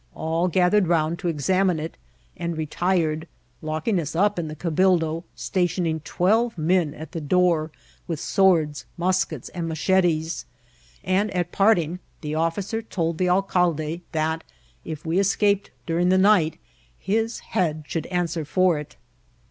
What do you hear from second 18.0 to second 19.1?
answer for it.